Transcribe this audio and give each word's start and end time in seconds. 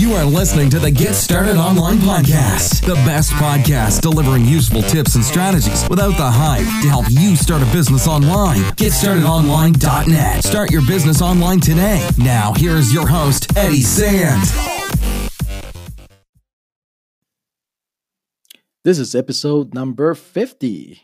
You 0.00 0.14
are 0.14 0.24
listening 0.24 0.70
to 0.70 0.78
the 0.78 0.90
Get 0.90 1.12
Started 1.12 1.56
Online 1.56 1.98
podcast, 1.98 2.86
the 2.86 2.94
best 3.04 3.32
podcast 3.32 4.00
delivering 4.00 4.46
useful 4.46 4.80
tips 4.80 5.14
and 5.14 5.22
strategies 5.22 5.86
without 5.90 6.16
the 6.16 6.24
hype 6.24 6.64
to 6.82 6.88
help 6.88 7.04
you 7.10 7.36
start 7.36 7.62
a 7.62 7.66
business 7.66 8.08
online. 8.08 8.60
GetStartedOnline.net. 8.76 10.42
Start 10.42 10.70
your 10.70 10.80
business 10.86 11.20
online 11.20 11.60
today. 11.60 12.08
Now, 12.16 12.54
here 12.54 12.76
is 12.76 12.94
your 12.94 13.06
host, 13.06 13.54
Eddie 13.58 13.82
Sand. 13.82 14.40
This 18.82 18.98
is 18.98 19.14
episode 19.14 19.74
number 19.74 20.14
50 20.14 21.02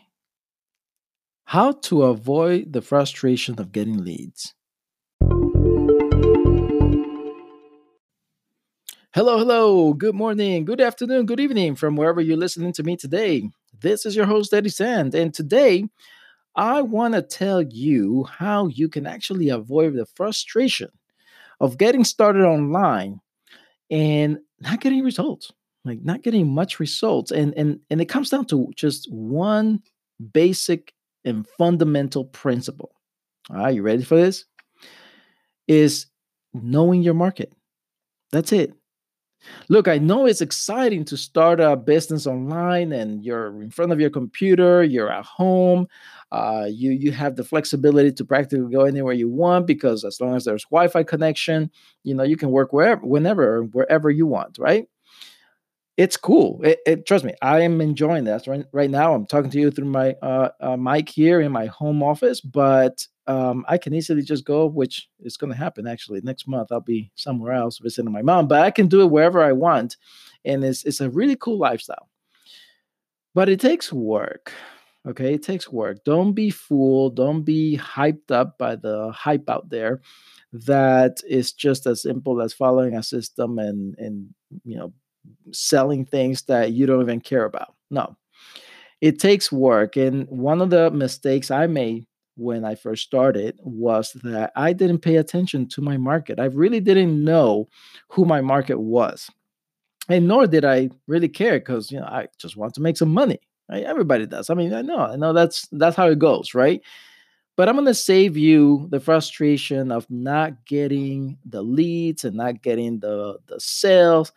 How 1.45 1.71
to 1.71 2.01
Avoid 2.01 2.73
the 2.73 2.81
Frustration 2.81 3.59
of 3.59 3.71
Getting 3.71 4.03
Leads. 4.03 4.55
Hello, 9.13 9.37
hello. 9.37 9.93
Good 9.93 10.15
morning, 10.15 10.65
good 10.65 10.81
afternoon, 10.81 11.25
good 11.25 11.39
evening 11.39 11.75
from 11.75 11.95
wherever 11.95 12.19
you're 12.19 12.35
listening 12.35 12.73
to 12.73 12.83
me 12.83 12.97
today. 12.97 13.49
This 13.79 14.05
is 14.05 14.17
your 14.17 14.25
host, 14.25 14.53
Eddie 14.53 14.67
Sand. 14.69 15.15
And 15.15 15.33
today, 15.33 15.85
I 16.57 16.81
want 16.81 17.13
to 17.13 17.21
tell 17.21 17.61
you 17.61 18.25
how 18.25 18.67
you 18.67 18.89
can 18.89 19.07
actually 19.07 19.47
avoid 19.47 19.93
the 19.95 20.05
frustration 20.05 20.89
of 21.61 21.77
getting 21.77 22.03
started 22.03 22.43
online 22.43 23.21
and 23.89 24.39
not 24.59 24.81
getting 24.81 25.05
results, 25.05 25.53
like 25.85 26.03
not 26.03 26.21
getting 26.21 26.53
much 26.53 26.77
results. 26.77 27.31
And, 27.31 27.53
and, 27.55 27.79
and 27.89 28.01
it 28.01 28.09
comes 28.09 28.29
down 28.29 28.45
to 28.47 28.71
just 28.75 29.09
one 29.09 29.81
basic 30.33 30.93
and 31.23 31.47
fundamental 31.57 32.25
principle. 32.25 32.91
All 33.49 33.55
right, 33.55 33.73
you 33.73 33.83
ready 33.83 34.03
for 34.03 34.17
this? 34.17 34.43
Is 35.67 36.07
knowing 36.53 37.03
your 37.03 37.13
market. 37.13 37.53
That's 38.33 38.51
it. 38.51 38.76
Look, 39.69 39.87
I 39.87 39.97
know 39.97 40.25
it's 40.25 40.41
exciting 40.41 41.05
to 41.05 41.17
start 41.17 41.59
a 41.59 41.75
business 41.75 42.25
online 42.27 42.91
and 42.91 43.23
you're 43.23 43.61
in 43.61 43.69
front 43.69 43.91
of 43.91 43.99
your 43.99 44.09
computer, 44.09 44.83
you're 44.83 45.11
at 45.11 45.25
home, 45.25 45.87
uh, 46.31 46.67
you 46.69 46.91
you 46.91 47.11
have 47.11 47.35
the 47.35 47.43
flexibility 47.43 48.11
to 48.11 48.25
practically 48.25 48.71
go 48.71 48.81
anywhere 48.81 49.13
you 49.13 49.29
want 49.29 49.67
because 49.67 50.03
as 50.03 50.19
long 50.19 50.35
as 50.35 50.45
there's 50.45 50.65
Wi-Fi 50.65 51.03
connection, 51.03 51.71
you 52.03 52.13
know 52.15 52.23
you 52.23 52.37
can 52.37 52.51
work 52.51 52.73
wherever, 52.73 53.01
whenever, 53.05 53.63
wherever 53.63 54.09
you 54.09 54.25
want, 54.25 54.57
right? 54.59 54.87
It's 55.97 56.15
cool. 56.17 56.61
It, 56.63 56.79
it 56.85 57.05
trust 57.07 57.25
me, 57.25 57.33
I 57.41 57.61
am 57.61 57.81
enjoying 57.81 58.23
this 58.25 58.47
right, 58.47 58.65
right 58.71 58.89
now. 58.89 59.15
I'm 59.15 59.25
talking 59.25 59.49
to 59.49 59.59
you 59.59 59.71
through 59.71 59.85
my 59.87 60.13
uh, 60.21 60.49
uh, 60.59 60.77
mic 60.77 61.09
here 61.09 61.41
in 61.41 61.51
my 61.51 61.65
home 61.65 62.03
office, 62.03 62.39
but 62.39 63.07
um, 63.27 63.65
I 63.67 63.77
can 63.77 63.93
easily 63.93 64.21
just 64.21 64.45
go, 64.45 64.65
which 64.65 65.09
is 65.19 65.37
going 65.37 65.51
to 65.51 65.57
happen 65.57 65.87
actually 65.87 66.21
next 66.21 66.47
month. 66.47 66.71
I'll 66.71 66.81
be 66.81 67.11
somewhere 67.15 67.53
else 67.53 67.77
visiting 67.77 68.11
my 68.11 68.21
mom, 68.21 68.47
but 68.47 68.61
I 68.61 68.71
can 68.71 68.87
do 68.87 69.01
it 69.01 69.11
wherever 69.11 69.43
I 69.43 69.51
want, 69.51 69.97
and 70.45 70.63
it's 70.63 70.83
it's 70.83 71.01
a 71.01 71.09
really 71.09 71.35
cool 71.35 71.57
lifestyle. 71.59 72.09
But 73.33 73.49
it 73.49 73.59
takes 73.59 73.91
work. 73.93 74.53
Okay, 75.07 75.33
it 75.33 75.43
takes 75.43 75.71
work. 75.71 76.03
Don't 76.03 76.33
be 76.33 76.49
fooled. 76.49 77.15
Don't 77.15 77.43
be 77.43 77.77
hyped 77.77 78.31
up 78.31 78.57
by 78.57 78.75
the 78.75 79.11
hype 79.11 79.49
out 79.49 79.69
there 79.69 80.01
that 80.53 81.21
is 81.27 81.53
just 81.53 81.85
as 81.85 82.01
simple 82.01 82.41
as 82.41 82.53
following 82.53 82.95
a 82.95 83.03
system 83.03 83.59
and 83.59 83.95
and 83.97 84.33
you 84.63 84.77
know 84.77 84.93
selling 85.51 86.05
things 86.05 86.43
that 86.43 86.71
you 86.71 86.85
don't 86.85 87.01
even 87.01 87.21
care 87.21 87.45
about. 87.45 87.75
No, 87.91 88.15
it 89.01 89.19
takes 89.19 89.51
work. 89.51 89.97
And 89.97 90.27
one 90.29 90.61
of 90.61 90.69
the 90.69 90.91
mistakes 90.91 91.51
I 91.51 91.67
made 91.67 92.05
when 92.37 92.63
I 92.63 92.75
first 92.75 93.03
started 93.03 93.59
was 93.63 94.13
that 94.23 94.51
I 94.55 94.71
didn't 94.71 94.99
pay 94.99 95.17
attention 95.17 95.67
to 95.69 95.81
my 95.81 95.97
market. 95.97 96.39
I 96.39 96.45
really 96.45 96.79
didn't 96.79 97.23
know 97.23 97.67
who 98.09 98.25
my 98.25 98.41
market 98.41 98.79
was. 98.79 99.29
And 100.07 100.27
nor 100.27 100.47
did 100.47 100.63
I 100.63 100.89
really 101.07 101.27
care 101.27 101.59
because 101.59 101.91
you 101.91 101.99
know 101.99 102.05
I 102.05 102.27
just 102.37 102.55
want 102.55 102.73
to 102.75 102.81
make 102.81 102.97
some 102.97 103.13
money. 103.13 103.39
Right? 103.69 103.83
Everybody 103.83 104.25
does. 104.25 104.49
I 104.49 104.53
mean, 104.53 104.73
I 104.73 104.81
know, 104.81 104.99
I 104.99 105.17
know 105.17 105.33
that's 105.33 105.67
that's 105.73 105.97
how 105.97 106.07
it 106.07 106.19
goes, 106.19 106.53
right? 106.53 106.81
But 107.57 107.67
I'm 107.67 107.75
gonna 107.75 107.93
save 107.93 108.37
you 108.37 108.87
the 108.91 108.99
frustration 108.99 109.91
of 109.91 110.09
not 110.09 110.65
getting 110.65 111.37
the 111.43 111.63
leads 111.63 112.23
and 112.23 112.37
not 112.37 112.61
getting 112.61 112.99
the 112.99 113.39
the 113.47 113.59
sales 113.59 114.31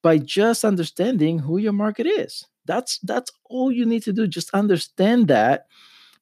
by 0.00 0.18
just 0.18 0.64
understanding 0.64 1.38
who 1.38 1.58
your 1.58 1.72
market 1.72 2.06
is. 2.06 2.46
That's 2.64 2.98
that's 3.00 3.32
all 3.44 3.72
you 3.72 3.84
need 3.84 4.04
to 4.04 4.12
do. 4.12 4.26
Just 4.26 4.50
understand 4.54 5.28
that 5.28 5.66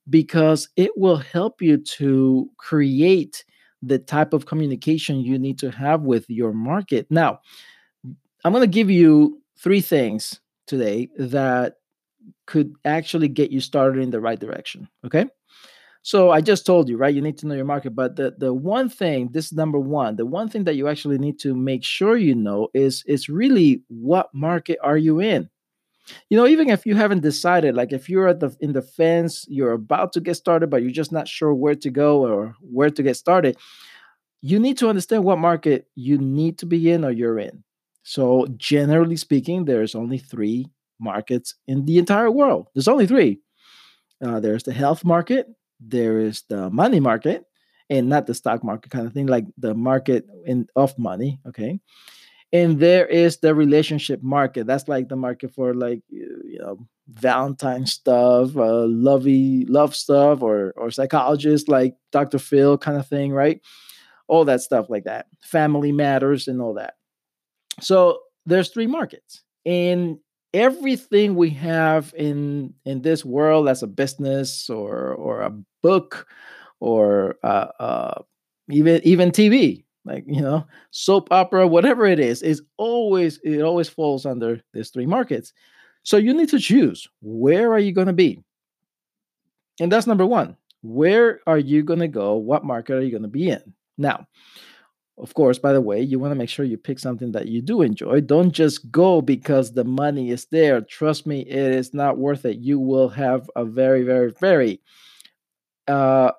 because 0.08 0.68
it 0.76 0.90
will 0.96 1.16
help 1.16 1.60
you 1.60 1.78
to 1.78 2.50
create 2.56 3.44
the 3.82 3.98
type 3.98 4.32
of 4.32 4.46
communication 4.46 5.20
you 5.20 5.38
need 5.38 5.58
to 5.58 5.70
have 5.70 6.02
with 6.02 6.28
your 6.28 6.52
market. 6.52 7.06
Now, 7.10 7.40
I'm 8.44 8.52
going 8.52 8.62
to 8.62 8.66
give 8.66 8.90
you 8.90 9.40
three 9.58 9.80
things 9.80 10.40
today 10.66 11.08
that 11.18 11.74
could 12.46 12.74
actually 12.84 13.28
get 13.28 13.50
you 13.50 13.60
started 13.60 14.02
in 14.02 14.10
the 14.10 14.20
right 14.20 14.38
direction. 14.38 14.88
Okay. 15.04 15.26
So 16.02 16.30
I 16.30 16.40
just 16.40 16.64
told 16.64 16.88
you, 16.88 16.96
right? 16.96 17.14
You 17.14 17.20
need 17.20 17.36
to 17.38 17.46
know 17.46 17.54
your 17.54 17.66
market. 17.66 17.94
But 17.94 18.16
the, 18.16 18.34
the 18.38 18.54
one 18.54 18.88
thing, 18.88 19.28
this 19.32 19.46
is 19.46 19.52
number 19.52 19.78
one, 19.78 20.16
the 20.16 20.24
one 20.24 20.48
thing 20.48 20.64
that 20.64 20.74
you 20.74 20.88
actually 20.88 21.18
need 21.18 21.38
to 21.40 21.54
make 21.54 21.84
sure 21.84 22.16
you 22.16 22.34
know 22.34 22.68
is 22.72 23.04
is 23.06 23.28
really 23.28 23.82
what 23.88 24.30
market 24.32 24.78
are 24.82 24.96
you 24.96 25.20
in? 25.20 25.50
You 26.28 26.36
know 26.36 26.46
even 26.46 26.68
if 26.68 26.86
you 26.86 26.94
haven't 26.94 27.20
decided 27.22 27.74
like 27.74 27.92
if 27.92 28.08
you're 28.08 28.28
at 28.28 28.40
the 28.40 28.56
in 28.60 28.72
the 28.72 28.82
fence 28.82 29.44
you're 29.48 29.72
about 29.72 30.12
to 30.12 30.20
get 30.20 30.34
started 30.34 30.70
but 30.70 30.82
you're 30.82 30.90
just 30.90 31.12
not 31.12 31.28
sure 31.28 31.54
where 31.54 31.74
to 31.74 31.90
go 31.90 32.26
or 32.26 32.54
where 32.60 32.90
to 32.90 33.02
get 33.02 33.16
started 33.16 33.56
you 34.42 34.58
need 34.58 34.78
to 34.78 34.88
understand 34.88 35.24
what 35.24 35.38
market 35.38 35.86
you 35.94 36.18
need 36.18 36.58
to 36.58 36.66
be 36.66 36.90
in 36.90 37.04
or 37.04 37.10
you're 37.10 37.38
in. 37.38 37.62
So 38.02 38.46
generally 38.56 39.16
speaking 39.16 39.64
there's 39.64 39.94
only 39.94 40.18
three 40.18 40.66
markets 40.98 41.54
in 41.66 41.84
the 41.84 41.98
entire 41.98 42.30
world. 42.30 42.68
There's 42.74 42.88
only 42.88 43.06
three. 43.06 43.40
Uh, 44.24 44.40
there's 44.40 44.64
the 44.64 44.72
health 44.72 45.04
market 45.04 45.46
there 45.82 46.18
is 46.18 46.42
the 46.50 46.68
money 46.68 47.00
market 47.00 47.46
and 47.88 48.06
not 48.06 48.26
the 48.26 48.34
stock 48.34 48.62
market 48.62 48.92
kind 48.92 49.06
of 49.06 49.14
thing 49.14 49.26
like 49.26 49.46
the 49.56 49.74
market 49.74 50.26
in 50.44 50.66
of 50.76 50.96
money 50.98 51.40
okay 51.48 51.80
and 52.52 52.80
there 52.80 53.06
is 53.06 53.38
the 53.38 53.54
relationship 53.54 54.22
market. 54.22 54.66
That's 54.66 54.88
like 54.88 55.08
the 55.08 55.16
market 55.16 55.54
for 55.54 55.74
like 55.74 56.02
you 56.08 56.58
know 56.58 56.78
valentine 57.08 57.86
stuff 57.86 58.56
uh 58.56 58.86
lovey 58.86 59.66
love 59.66 59.96
stuff 59.96 60.42
or 60.42 60.72
or 60.76 60.92
psychologist 60.92 61.68
like 61.68 61.96
dr 62.12 62.38
phil 62.38 62.78
kind 62.78 62.98
of 62.98 63.06
thing 63.06 63.32
right? 63.32 63.60
All 64.28 64.44
that 64.44 64.60
stuff 64.60 64.88
like 64.88 65.04
that. 65.04 65.26
Family 65.42 65.90
matters 65.90 66.46
and 66.46 66.62
all 66.62 66.74
that. 66.74 66.94
So 67.80 68.20
there's 68.46 68.68
three 68.68 68.86
markets. 68.86 69.42
And 69.66 70.18
everything 70.54 71.34
we 71.34 71.50
have 71.50 72.12
in 72.16 72.74
in 72.84 73.02
this 73.02 73.24
world 73.24 73.68
as 73.68 73.82
a 73.82 73.86
business 73.86 74.68
or 74.68 75.14
or 75.14 75.42
a 75.42 75.52
book 75.82 76.26
or 76.80 77.36
uh, 77.44 77.68
uh 77.78 78.22
even 78.68 79.00
even 79.04 79.30
tv 79.30 79.84
like 80.04 80.24
you 80.26 80.40
know 80.40 80.66
soap 80.90 81.28
opera 81.30 81.66
whatever 81.66 82.06
it 82.06 82.18
is 82.18 82.42
is 82.42 82.62
always 82.76 83.38
it 83.44 83.60
always 83.60 83.88
falls 83.88 84.26
under 84.26 84.60
these 84.72 84.90
three 84.90 85.06
markets. 85.06 85.52
So 86.02 86.16
you 86.16 86.32
need 86.32 86.48
to 86.50 86.58
choose 86.58 87.06
where 87.20 87.72
are 87.72 87.78
you 87.78 87.92
going 87.92 88.06
to 88.06 88.12
be? 88.12 88.42
And 89.80 89.90
that's 89.90 90.06
number 90.06 90.26
one 90.26 90.56
where 90.82 91.40
are 91.46 91.58
you 91.58 91.82
going 91.82 92.00
to 92.00 92.08
go? 92.08 92.36
What 92.36 92.64
market 92.64 92.94
are 92.94 93.02
you 93.02 93.10
going 93.10 93.22
to 93.22 93.28
be 93.28 93.50
in? 93.50 93.74
Now 93.98 94.26
of 95.18 95.34
course 95.34 95.58
by 95.58 95.74
the 95.74 95.82
way 95.82 96.00
you 96.00 96.18
want 96.18 96.30
to 96.30 96.36
make 96.36 96.48
sure 96.48 96.64
you 96.64 96.78
pick 96.78 96.98
something 96.98 97.32
that 97.32 97.48
you 97.48 97.60
do 97.60 97.82
enjoy. 97.82 98.22
Don't 98.22 98.52
just 98.52 98.90
go 98.90 99.20
because 99.20 99.72
the 99.72 99.84
money 99.84 100.30
is 100.30 100.46
there. 100.46 100.80
Trust 100.80 101.26
me 101.26 101.42
it 101.42 101.74
is 101.74 101.92
not 101.92 102.16
worth 102.16 102.46
it. 102.46 102.56
You 102.56 102.78
will 102.78 103.10
have 103.10 103.50
a 103.54 103.66
very 103.66 104.02
very 104.02 104.32
very 104.40 104.80
uh 105.88 106.32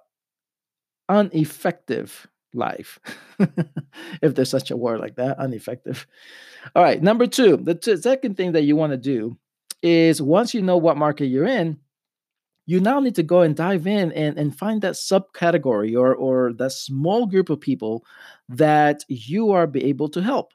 ineffective 1.09 2.28
life, 2.53 3.00
if 4.22 4.35
there's 4.35 4.50
such 4.50 4.72
a 4.72 4.78
word 4.78 5.00
like 5.00 5.16
that, 5.16 5.39
ineffective. 5.39 6.07
All 6.75 6.84
right, 6.84 7.02
number 7.02 7.28
two, 7.28 7.58
the 7.58 7.75
t- 7.75 7.97
second 7.97 8.37
thing 8.37 8.52
that 8.53 8.64
you 8.64 8.75
want 8.75 8.91
to 8.91 8.97
do 8.97 9.37
is 9.81 10.22
once 10.22 10.53
you 10.53 10.61
know 10.61 10.78
what 10.78 10.97
market 10.97 11.25
you're 11.25 11.47
in, 11.47 11.79
you 12.66 12.79
now 12.79 12.99
need 12.99 13.16
to 13.16 13.23
go 13.23 13.41
and 13.41 13.55
dive 13.55 13.87
in 13.87 14.11
and, 14.11 14.37
and 14.37 14.58
find 14.58 14.81
that 14.81 14.93
subcategory 14.93 15.99
or 15.99 16.14
or 16.16 16.53
that 16.53 16.72
small 16.72 17.25
group 17.25 17.49
of 17.49 17.59
people 17.59 18.05
that 18.47 19.03
you 19.08 19.52
are 19.52 19.67
be 19.67 19.84
able 19.85 20.09
to 20.09 20.22
help. 20.22 20.53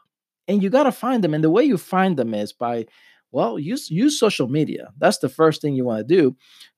And 0.48 0.62
you 0.62 0.70
got 0.70 0.84
to 0.84 0.92
find 0.92 1.24
them. 1.24 1.34
And 1.34 1.42
the 1.42 1.50
way 1.50 1.64
you 1.64 1.76
find 1.76 2.16
them 2.16 2.32
is 2.32 2.52
by 2.52 2.86
well, 3.32 3.58
use 3.58 3.90
use 3.90 4.18
social 4.18 4.48
media. 4.48 4.92
That's 4.98 5.18
the 5.18 5.28
first 5.28 5.60
thing 5.60 5.74
you 5.74 5.84
want 5.84 6.06
to 6.06 6.14
do. 6.16 6.36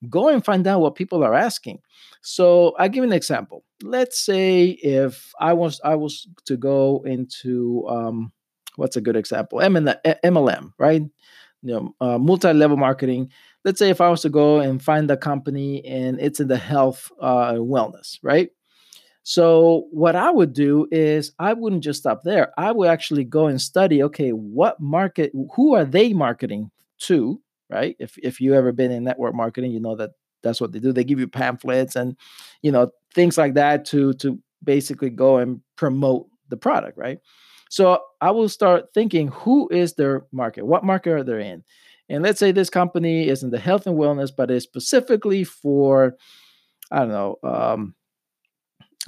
Go 0.08 0.28
and 0.28 0.44
find 0.44 0.66
out 0.66 0.80
what 0.80 0.94
people 0.94 1.22
are 1.22 1.34
asking. 1.34 1.80
So 2.22 2.74
I 2.78 2.88
give 2.88 3.04
an 3.04 3.12
example. 3.12 3.64
Let's 3.82 4.20
say 4.24 4.66
if 4.82 5.32
I 5.40 5.52
was 5.52 5.80
I 5.84 5.94
was 5.94 6.26
to 6.46 6.56
go 6.56 7.02
into 7.04 7.86
um, 7.88 8.32
what's 8.76 8.96
a 8.96 9.00
good 9.00 9.16
example? 9.16 9.58
MLM, 9.60 10.72
right? 10.78 11.02
You 11.62 11.74
know, 11.74 11.94
uh, 12.00 12.18
multi-level 12.18 12.76
marketing. 12.76 13.30
Let's 13.64 13.78
say 13.78 13.90
if 13.90 14.00
I 14.00 14.08
was 14.08 14.22
to 14.22 14.30
go 14.30 14.60
and 14.60 14.82
find 14.82 15.10
a 15.10 15.16
company 15.16 15.84
and 15.84 16.20
it's 16.20 16.40
in 16.40 16.48
the 16.48 16.56
health 16.56 17.10
uh, 17.20 17.54
wellness, 17.54 18.18
right? 18.22 18.50
So 19.28 19.88
what 19.90 20.16
I 20.16 20.30
would 20.30 20.54
do 20.54 20.88
is 20.90 21.32
I 21.38 21.52
wouldn't 21.52 21.84
just 21.84 22.00
stop 22.00 22.22
there. 22.22 22.50
I 22.56 22.72
would 22.72 22.88
actually 22.88 23.24
go 23.24 23.46
and 23.46 23.60
study, 23.60 24.02
okay, 24.04 24.30
what 24.30 24.80
market, 24.80 25.32
who 25.54 25.74
are 25.74 25.84
they 25.84 26.14
marketing 26.14 26.70
to, 27.00 27.38
right? 27.68 27.94
If 27.98 28.16
if 28.22 28.40
you 28.40 28.54
ever 28.54 28.72
been 28.72 28.90
in 28.90 29.04
network 29.04 29.34
marketing, 29.34 29.72
you 29.72 29.80
know 29.80 29.96
that 29.96 30.12
that's 30.42 30.62
what 30.62 30.72
they 30.72 30.78
do. 30.78 30.94
They 30.94 31.04
give 31.04 31.20
you 31.20 31.28
pamphlets 31.28 31.94
and 31.94 32.16
you 32.62 32.72
know 32.72 32.90
things 33.14 33.36
like 33.36 33.52
that 33.52 33.84
to 33.88 34.14
to 34.14 34.38
basically 34.64 35.10
go 35.10 35.36
and 35.36 35.60
promote 35.76 36.28
the 36.48 36.56
product, 36.56 36.96
right? 36.96 37.18
So 37.68 38.00
I 38.22 38.30
will 38.30 38.48
start 38.48 38.94
thinking 38.94 39.28
who 39.28 39.68
is 39.68 39.92
their 39.92 40.24
market? 40.32 40.64
What 40.64 40.84
market 40.84 41.10
are 41.12 41.22
they 41.22 41.50
in? 41.50 41.64
And 42.08 42.22
let's 42.22 42.38
say 42.40 42.50
this 42.50 42.70
company 42.70 43.28
is 43.28 43.42
in 43.42 43.50
the 43.50 43.58
health 43.58 43.86
and 43.86 43.98
wellness, 43.98 44.30
but 44.34 44.50
is 44.50 44.62
specifically 44.62 45.44
for, 45.44 46.16
I 46.90 47.00
don't 47.00 47.08
know, 47.08 47.36
um, 47.44 47.94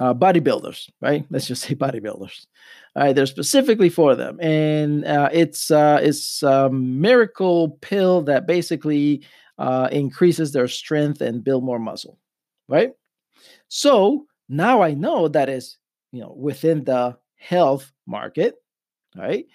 uh, 0.01 0.15
bodybuilders, 0.15 0.89
right? 0.99 1.25
Let's 1.29 1.45
just 1.45 1.61
say 1.61 1.75
bodybuilders. 1.85 2.47
All 2.95 3.03
right, 3.03 3.15
they're 3.15 3.27
specifically 3.27 3.89
for 3.89 4.15
them, 4.15 4.39
and 4.41 5.05
uh, 5.05 5.29
it's 5.31 5.69
uh, 5.69 5.99
it's 6.01 6.41
a 6.43 6.69
miracle 6.71 7.77
pill 7.81 8.23
that 8.23 8.47
basically 8.47 9.23
uh, 9.59 9.87
increases 9.91 10.51
their 10.51 10.67
strength 10.67 11.21
and 11.21 11.43
build 11.43 11.63
more 11.63 11.79
muscle, 11.79 12.17
right? 12.67 12.91
So 13.67 14.25
now 14.49 14.81
I 14.81 14.95
know 14.95 15.27
that 15.27 15.49
is 15.49 15.77
you 16.11 16.21
know 16.21 16.33
within 16.35 16.83
the 16.83 17.17
health 17.37 17.91
market, 18.07 18.55
right? 19.15 19.45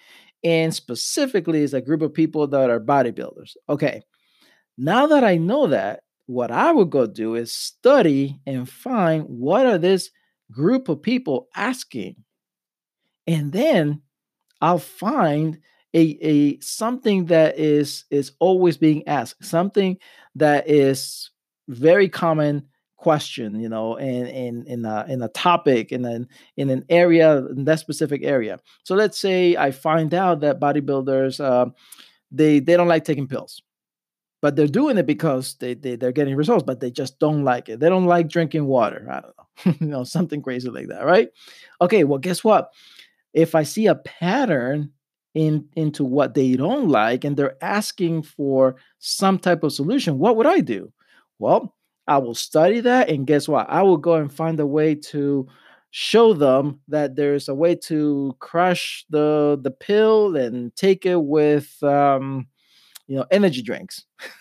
And 0.45 0.73
specifically 0.73 1.61
is 1.61 1.73
a 1.73 1.81
group 1.81 2.01
of 2.01 2.13
people 2.13 2.47
that 2.47 2.69
are 2.69 2.79
bodybuilders. 2.79 3.57
Okay. 3.67 4.01
Now 4.77 5.07
that 5.07 5.23
I 5.23 5.37
know 5.37 5.67
that, 5.67 6.03
what 6.27 6.51
I 6.51 6.71
would 6.71 6.91
go 6.91 7.07
do 7.07 7.35
is 7.35 7.51
study 7.51 8.39
and 8.45 8.69
find 8.69 9.23
what 9.23 9.65
are 9.65 9.79
this 9.79 10.11
group 10.51 10.89
of 10.89 11.01
people 11.01 11.47
asking. 11.55 12.15
And 13.25 13.51
then 13.51 14.01
I'll 14.61 14.79
find 14.79 15.59
a, 15.93 16.17
a 16.21 16.59
something 16.59 17.25
that 17.25 17.57
is 17.57 18.05
is 18.09 18.31
always 18.39 18.77
being 18.77 19.07
asked, 19.07 19.43
something 19.43 19.97
that 20.35 20.69
is 20.69 21.31
very 21.67 22.07
common 22.07 22.67
question 22.97 23.59
you 23.59 23.69
know 23.69 23.95
in 23.95 24.25
in 24.25 24.63
in 24.65 24.85
a, 24.85 25.05
in 25.07 25.21
a 25.21 25.27
topic 25.29 25.91
in 25.91 26.03
an 26.03 26.27
in 26.57 26.69
an 26.69 26.83
area 26.89 27.45
in 27.47 27.63
that 27.63 27.79
specific 27.79 28.23
area 28.23 28.59
so 28.83 28.95
let's 28.95 29.19
say 29.19 29.55
i 29.55 29.69
find 29.69 30.15
out 30.15 30.39
that 30.39 30.59
bodybuilders 30.59 31.39
uh, 31.39 31.69
they 32.31 32.59
they 32.59 32.75
don't 32.75 32.87
like 32.87 33.05
taking 33.05 33.27
pills 33.27 33.61
but 34.41 34.55
they're 34.55 34.67
doing 34.67 34.97
it 34.97 35.05
because 35.05 35.55
they, 35.59 35.75
they 35.75 35.95
they're 35.95 36.11
getting 36.11 36.35
results 36.35 36.63
but 36.63 36.79
they 36.79 36.89
just 36.89 37.19
don't 37.19 37.43
like 37.43 37.69
it 37.69 37.79
they 37.79 37.87
don't 37.87 38.05
like 38.05 38.27
drinking 38.27 38.65
water 38.65 39.07
i 39.11 39.21
don't 39.21 39.37
know 39.37 39.46
you 39.79 39.87
know 39.87 40.03
something 40.03 40.41
crazy 40.41 40.69
like 40.69 40.87
that 40.87 41.05
right? 41.05 41.29
Okay 41.81 42.03
well 42.03 42.19
guess 42.19 42.43
what? 42.43 42.71
If 43.33 43.55
i 43.55 43.63
see 43.63 43.87
a 43.87 43.95
pattern 43.95 44.91
in 45.33 45.67
into 45.75 46.03
what 46.03 46.33
they 46.33 46.55
don't 46.55 46.89
like 46.89 47.23
and 47.23 47.37
they're 47.37 47.57
asking 47.63 48.23
for 48.23 48.75
some 48.99 49.37
type 49.39 49.63
of 49.63 49.73
solution 49.73 50.19
what 50.19 50.35
would 50.37 50.47
i 50.47 50.59
do? 50.61 50.91
Well 51.39 51.75
I 52.07 52.19
will 52.19 52.35
study 52.35 52.79
that. 52.81 53.09
And 53.09 53.27
guess 53.27 53.47
what? 53.49 53.69
I 53.69 53.81
will 53.83 53.97
go 53.97 54.15
and 54.15 54.31
find 54.31 54.59
a 54.61 54.65
way 54.65 54.95
to 54.95 55.47
show 55.91 56.33
them 56.33 56.79
that 56.87 57.15
there's 57.17 57.49
a 57.49 57.55
way 57.55 57.75
to 57.75 58.35
crush 58.39 59.05
the 59.09 59.59
the 59.61 59.71
pill 59.71 60.35
and 60.37 60.75
take 60.75 61.05
it 61.05 61.21
with 61.21 61.81
um 61.83 62.47
you 63.07 63.17
know 63.17 63.25
energy 63.31 63.61
drinks. 63.61 64.05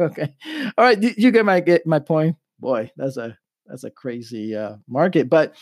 Okay. 0.00 0.34
All 0.78 0.84
right 0.84 1.02
you, 1.02 1.12
you 1.16 1.30
get 1.32 1.44
my 1.44 1.60
get 1.60 1.86
my 1.86 1.98
point? 2.00 2.36
Boy 2.60 2.90
that's 2.96 3.16
a 3.18 3.36
that's 3.66 3.84
a 3.84 3.90
crazy 3.90 4.54
uh 4.56 4.76
market 4.88 5.28
but 5.28 5.54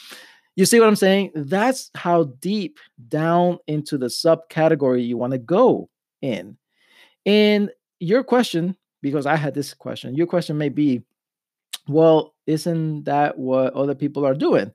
you 0.56 0.64
see 0.64 0.78
what 0.78 0.88
i'm 0.88 0.96
saying 0.96 1.30
that's 1.34 1.90
how 1.94 2.24
deep 2.40 2.78
down 3.08 3.58
into 3.66 3.98
the 3.98 4.06
subcategory 4.06 5.06
you 5.06 5.16
want 5.16 5.32
to 5.32 5.38
go 5.38 5.88
in 6.20 6.56
and 7.26 7.70
your 8.00 8.22
question 8.24 8.76
because 9.00 9.26
i 9.26 9.36
had 9.36 9.54
this 9.54 9.74
question 9.74 10.14
your 10.14 10.26
question 10.26 10.58
may 10.58 10.68
be 10.68 11.02
well, 11.88 12.34
isn't 12.46 13.04
that 13.04 13.38
what 13.38 13.74
other 13.74 13.94
people 13.94 14.24
are 14.24 14.34
doing? 14.34 14.72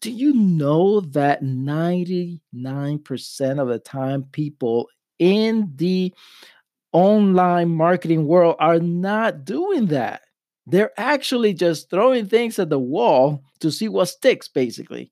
Do 0.00 0.10
you 0.10 0.34
know 0.34 1.00
that 1.00 1.42
99% 1.42 2.40
of 3.60 3.68
the 3.68 3.78
time 3.78 4.24
people 4.32 4.88
in 5.18 5.72
the 5.76 6.12
online 6.92 7.70
marketing 7.70 8.26
world 8.26 8.56
are 8.58 8.78
not 8.78 9.44
doing 9.44 9.86
that? 9.86 10.22
They're 10.66 10.92
actually 10.96 11.54
just 11.54 11.90
throwing 11.90 12.26
things 12.26 12.58
at 12.58 12.70
the 12.70 12.78
wall 12.78 13.42
to 13.60 13.70
see 13.70 13.88
what 13.88 14.06
sticks, 14.06 14.48
basically. 14.48 15.10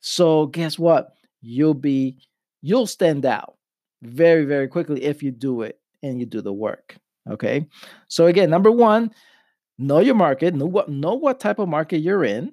So, 0.00 0.46
guess 0.46 0.78
what? 0.78 1.14
You'll 1.40 1.74
be, 1.74 2.18
you'll 2.60 2.86
stand 2.86 3.24
out 3.24 3.56
very, 4.02 4.44
very 4.44 4.68
quickly 4.68 5.02
if 5.04 5.22
you 5.22 5.30
do 5.30 5.62
it 5.62 5.80
and 6.02 6.20
you 6.20 6.26
do 6.26 6.42
the 6.42 6.52
work. 6.52 6.96
Okay. 7.30 7.66
So, 8.08 8.26
again, 8.26 8.50
number 8.50 8.70
one, 8.70 9.10
know 9.78 10.00
your 10.00 10.14
market, 10.14 10.54
know 10.54 10.66
what 10.66 10.88
know 10.88 11.14
what 11.14 11.40
type 11.40 11.58
of 11.58 11.68
market 11.68 11.98
you're 11.98 12.24
in. 12.24 12.52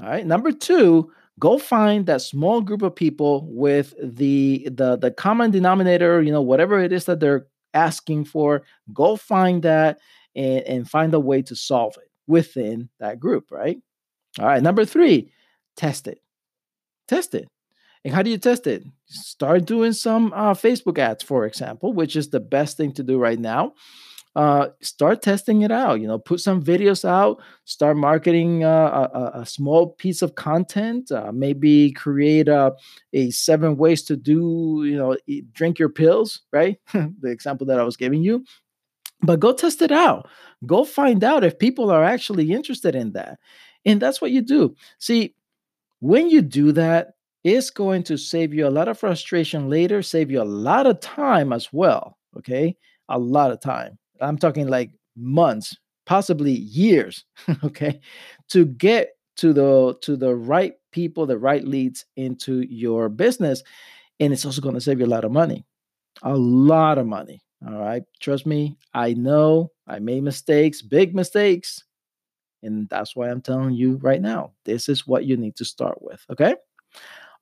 All 0.00 0.08
right. 0.08 0.26
Number 0.26 0.52
two, 0.52 1.10
go 1.38 1.58
find 1.58 2.06
that 2.06 2.22
small 2.22 2.60
group 2.60 2.82
of 2.82 2.94
people 2.94 3.46
with 3.50 3.94
the 4.02 4.68
the 4.70 4.96
the 4.96 5.10
common 5.10 5.50
denominator, 5.50 6.22
you 6.22 6.32
know, 6.32 6.42
whatever 6.42 6.80
it 6.80 6.92
is 6.92 7.04
that 7.06 7.20
they're 7.20 7.46
asking 7.74 8.24
for, 8.24 8.62
go 8.92 9.16
find 9.16 9.62
that 9.62 9.98
and, 10.36 10.60
and 10.62 10.90
find 10.90 11.12
a 11.14 11.20
way 11.20 11.42
to 11.42 11.56
solve 11.56 11.96
it 11.96 12.10
within 12.26 12.88
that 13.00 13.18
group, 13.18 13.50
right? 13.50 13.78
All 14.38 14.46
right. 14.46 14.62
Number 14.62 14.84
three, 14.84 15.32
test 15.76 16.06
it. 16.06 16.20
Test 17.08 17.34
it. 17.34 17.48
And 18.04 18.14
how 18.14 18.22
do 18.22 18.30
you 18.30 18.38
test 18.38 18.66
it? 18.66 18.84
Start 19.06 19.64
doing 19.64 19.92
some 19.92 20.32
uh, 20.34 20.54
Facebook 20.54 20.98
ads, 20.98 21.24
for 21.24 21.46
example, 21.46 21.92
which 21.92 22.14
is 22.14 22.30
the 22.30 22.40
best 22.40 22.76
thing 22.76 22.92
to 22.92 23.02
do 23.02 23.18
right 23.18 23.38
now 23.38 23.72
uh, 24.36 24.68
start 24.82 25.22
testing 25.22 25.62
it 25.62 25.72
out. 25.72 25.98
You 25.98 26.06
know, 26.06 26.18
put 26.18 26.40
some 26.40 26.62
videos 26.62 27.08
out, 27.08 27.42
start 27.64 27.96
marketing 27.96 28.64
uh, 28.64 29.08
a, 29.12 29.40
a, 29.40 29.46
small 29.46 29.92
piece 29.94 30.20
of 30.20 30.34
content. 30.34 31.10
Uh, 31.10 31.32
maybe 31.32 31.90
create 31.92 32.46
a, 32.46 32.74
a 33.14 33.30
seven 33.30 33.78
ways 33.78 34.02
to 34.04 34.16
do, 34.16 34.82
you 34.84 34.96
know, 34.96 35.16
drink 35.52 35.78
your 35.78 35.88
pills, 35.88 36.42
right? 36.52 36.76
the 36.92 37.30
example 37.30 37.66
that 37.68 37.80
I 37.80 37.82
was 37.82 37.96
giving 37.96 38.22
you. 38.22 38.44
But 39.22 39.40
go 39.40 39.52
test 39.52 39.82
it 39.82 39.92
out. 39.92 40.28
Go 40.66 40.84
find 40.84 41.24
out 41.24 41.44
if 41.44 41.58
people 41.58 41.90
are 41.90 42.04
actually 42.04 42.52
interested 42.52 42.94
in 42.94 43.12
that. 43.12 43.38
And 43.84 44.00
that's 44.00 44.20
what 44.20 44.30
you 44.30 44.42
do. 44.42 44.74
See, 44.98 45.34
when 46.00 46.28
you 46.28 46.42
do 46.42 46.72
that, 46.72 47.12
it's 47.44 47.70
going 47.70 48.02
to 48.04 48.16
save 48.18 48.52
you 48.52 48.66
a 48.66 48.70
lot 48.70 48.88
of 48.88 48.98
frustration 48.98 49.70
later, 49.70 50.02
save 50.02 50.30
you 50.30 50.42
a 50.42 50.44
lot 50.44 50.86
of 50.86 51.00
time 51.00 51.52
as 51.52 51.72
well. 51.72 52.18
Okay. 52.36 52.76
A 53.08 53.18
lot 53.18 53.52
of 53.52 53.60
time. 53.60 53.98
I'm 54.20 54.36
talking 54.36 54.66
like 54.66 54.90
months, 55.16 55.76
possibly 56.06 56.52
years, 56.52 57.24
okay, 57.64 58.00
to 58.50 58.64
get 58.64 59.10
to 59.36 59.52
the 59.52 59.94
to 60.02 60.16
the 60.16 60.34
right 60.34 60.74
people, 60.92 61.26
the 61.26 61.38
right 61.38 61.64
leads 61.64 62.04
into 62.16 62.62
your 62.62 63.08
business. 63.08 63.62
And 64.18 64.32
it's 64.32 64.44
also 64.44 64.62
going 64.62 64.74
to 64.74 64.80
save 64.80 64.98
you 64.98 65.06
a 65.06 65.14
lot 65.14 65.24
of 65.24 65.32
money. 65.32 65.64
A 66.22 66.34
lot 66.34 66.98
of 66.98 67.06
money. 67.06 67.42
All 67.66 67.78
right. 67.78 68.02
Trust 68.20 68.46
me, 68.46 68.76
I 68.92 69.14
know 69.14 69.70
I 69.86 69.98
made 69.98 70.22
mistakes, 70.22 70.82
big 70.82 71.14
mistakes. 71.14 71.82
And 72.62 72.88
that's 72.90 73.16
why 73.16 73.30
I'm 73.30 73.42
telling 73.42 73.74
you 73.74 73.96
right 74.02 74.20
now, 74.20 74.52
this 74.64 74.88
is 74.88 75.06
what 75.06 75.24
you 75.26 75.36
need 75.36 75.56
to 75.56 75.64
start 75.64 76.02
with. 76.02 76.24
Okay. 76.30 76.54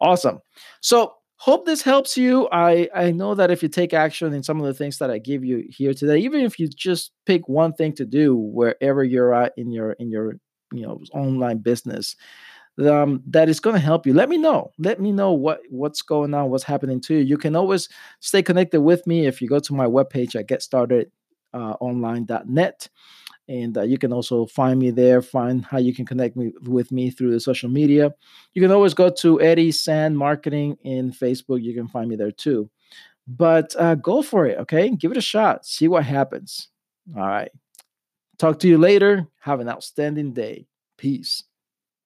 Awesome. 0.01 0.41
So 0.81 1.15
hope 1.39 1.67
this 1.67 1.83
helps 1.83 2.17
you 2.17 2.49
i 2.53 2.89
i 2.95 3.11
know 3.11 3.35
that 3.35 3.51
if 3.51 3.63
you 3.63 3.69
take 3.69 3.93
action 3.93 4.33
in 4.33 4.43
some 4.43 4.61
of 4.61 4.67
the 4.67 4.75
things 4.75 4.99
that 4.99 5.11
i 5.11 5.19
give 5.19 5.45
you 5.45 5.65
here 5.69 5.93
today 5.93 6.19
even 6.19 6.41
if 6.41 6.59
you 6.59 6.69
just 6.69 7.13
pick 7.27 7.49
one 7.49 7.73
thing 7.75 7.93
to 7.93 8.07
do 8.07 8.37
wherever 8.37 9.05
you're 9.05 9.35
at 9.35 9.53
in 9.57 9.71
your 9.73 9.93
in 9.95 10.11
your 10.11 10.35
you 10.73 10.83
know 10.83 11.01
online 11.13 11.59
business 11.59 12.17
um, 12.79 13.23
that 13.27 13.49
is 13.49 13.59
going 13.61 13.75
to 13.75 13.81
help 13.81 14.07
you. 14.07 14.13
Let 14.15 14.29
me 14.29 14.37
know. 14.37 14.71
Let 14.79 15.01
me 15.01 15.11
know 15.13 15.33
what 15.33 15.61
what's 15.71 16.03
going 16.03 16.35
on 16.35 16.51
what's 16.51 16.65
happening 16.65 17.01
to 17.03 17.15
you. 17.15 17.21
You 17.21 17.39
can 17.39 17.55
always 17.57 17.89
stay 18.21 18.43
connected 18.43 18.83
with 18.83 19.07
me 19.07 19.27
if 19.27 19.41
you 19.41 19.49
go 19.49 19.61
to 19.61 19.75
my 19.75 19.87
webpage 19.87 20.35
at 20.35 20.49
getstartedonline.net 20.49 22.89
and 23.47 23.77
uh, 23.77 23.83
you 23.83 23.99
can 23.99 24.11
also 24.13 24.47
find 24.47 24.81
me 24.81 24.91
there 24.91 25.21
find 25.21 25.65
how 25.65 25.79
you 25.79 25.95
can 25.95 26.07
connect 26.07 26.37
me 26.37 26.53
with 26.63 26.91
me 26.91 27.11
through 27.11 27.31
the 27.31 27.41
social 27.41 27.69
media. 27.69 28.13
You 28.55 28.63
can 28.63 28.73
always 28.73 28.95
go 28.95 29.11
to 29.11 29.41
eddie 29.41 29.73
sand 29.73 30.19
marketing 30.19 30.77
in 30.83 31.13
facebook. 31.13 31.63
You 31.63 31.75
can 31.75 31.89
find 31.89 32.09
me 32.09 32.17
there 32.17 32.33
too. 32.33 32.71
But 33.27 33.75
uh, 33.79 33.95
go 33.95 34.23
for 34.23 34.47
it 34.47 34.59
okay? 34.61 34.91
Give 34.91 35.11
it 35.11 35.17
a 35.17 35.23
shot. 35.23 35.67
See 35.67 35.89
what 35.89 36.05
happens. 36.05 36.69
All 37.17 37.27
right. 37.27 37.51
Talk 38.39 38.59
to 38.61 38.69
you 38.69 38.79
later. 38.79 39.27
Have 39.41 39.61
an 39.61 39.69
outstanding 39.69 40.33
day. 40.33 40.67
Peace 40.97 41.45